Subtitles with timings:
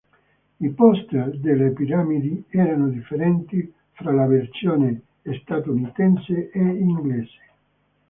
[0.59, 4.99] I poster delle piramidi erano differenti fra la versione
[5.43, 7.39] statunitense e inglese.